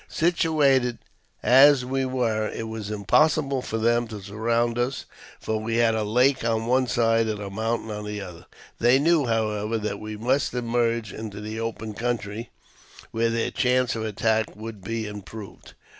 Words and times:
Situated 0.09 0.97
as 1.43 1.85
we 1.85 2.05
were, 2.05 2.49
it 2.49 2.67
was 2.67 2.89
impossible 2.89 3.61
for 3.61 3.77
them 3.77 4.07
to 4.07 4.19
surround 4.19 4.79
us, 4.79 5.05
for 5.39 5.59
we 5.59 5.75
had 5.75 5.93
a 5.93 6.03
lake 6.03 6.43
on 6.43 6.65
one 6.65 6.87
side 6.87 7.27
and 7.27 7.39
a 7.39 7.51
mountain 7.51 7.91
on 7.91 8.03
the 8.07 8.19
other. 8.19 8.47
They 8.79 8.97
knew, 8.97 9.27
however, 9.27 9.77
that 9.77 9.99
we 9.99 10.17
must 10.17 10.55
emerge 10.55 11.13
into 11.13 11.39
the 11.39 11.59
open 11.59 11.93
country, 11.93 12.49
where 13.11 13.29
their 13.29 13.51
chance 13.51 13.95
of 13.95 14.03
attack 14.03 14.55
would 14.55 14.81
be 14.83 15.05
improved. 15.05 15.75